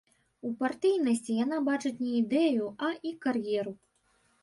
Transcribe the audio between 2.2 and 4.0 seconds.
ідэю, а і кар'еру.